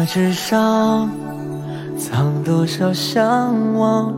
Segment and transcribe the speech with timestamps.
[0.00, 1.10] 银河之上，
[1.98, 4.14] 藏多少向往？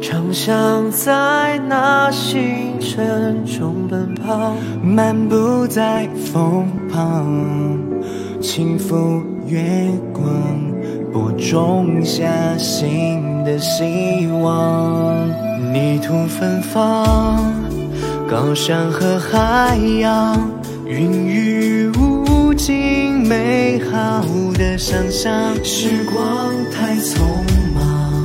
[0.00, 7.26] 长相在那星辰中奔跑，漫步在风旁，
[8.40, 10.24] 轻抚月光，
[11.12, 15.26] 播种下新的希望。
[15.72, 17.52] 泥土芬芳，
[18.30, 20.38] 高山和海洋，
[20.86, 21.63] 孕育
[23.24, 24.22] 美好
[24.54, 25.54] 的想象。
[25.64, 27.18] 时光太匆
[27.74, 28.22] 忙，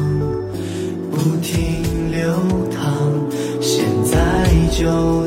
[1.09, 2.33] 不停流
[2.69, 2.81] 淌，
[3.61, 5.25] 现在就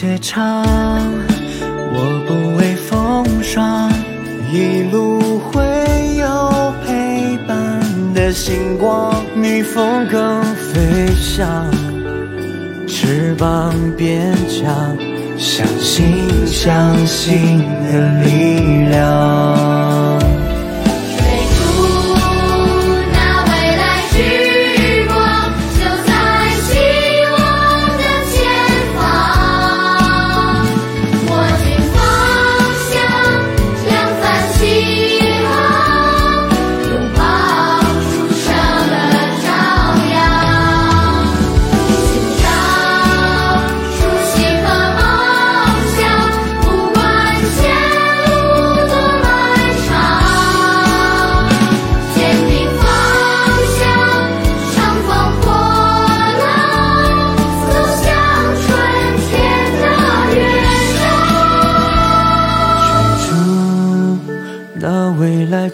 [0.00, 0.64] 且长，
[1.92, 3.90] 我不畏风霜，
[4.52, 5.60] 一路会
[6.14, 11.68] 有陪伴的星光，逆风更飞翔，
[12.86, 14.96] 翅膀变强，
[15.36, 17.58] 相信相信
[17.90, 18.67] 的力量。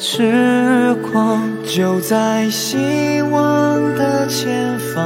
[0.06, 5.02] 时光，就在希望的前方。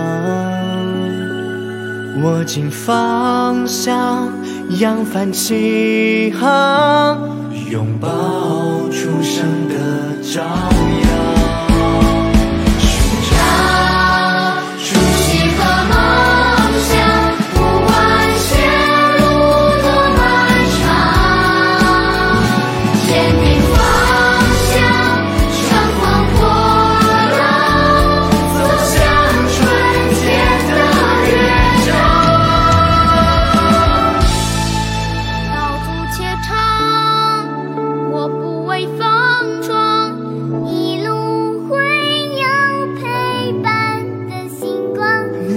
[2.21, 4.29] 握紧方向，
[4.81, 7.17] 扬帆起航，
[7.71, 8.09] 拥抱
[8.91, 11.08] 初升的朝阳。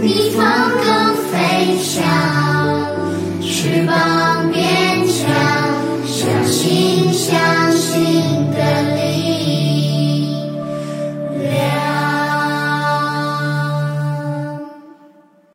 [0.01, 0.43] 逆风
[0.83, 2.50] 更飞翔。